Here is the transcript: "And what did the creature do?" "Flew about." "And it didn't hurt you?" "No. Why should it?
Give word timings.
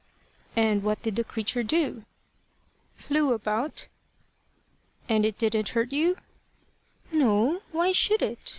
"And 0.55 0.81
what 0.81 1.03
did 1.03 1.15
the 1.15 1.23
creature 1.23 1.61
do?" 1.61 2.05
"Flew 2.95 3.33
about." 3.33 3.87
"And 5.07 5.27
it 5.27 5.37
didn't 5.37 5.69
hurt 5.77 5.91
you?" 5.93 6.17
"No. 7.13 7.61
Why 7.71 7.91
should 7.91 8.23
it? 8.23 8.39